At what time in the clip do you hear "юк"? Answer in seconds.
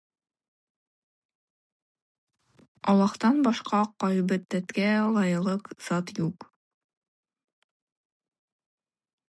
6.25-6.49